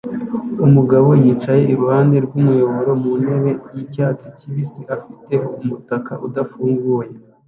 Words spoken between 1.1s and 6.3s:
yicaye iruhande rwumuyoboro mu ntebe yicyatsi kibisi afite umutaka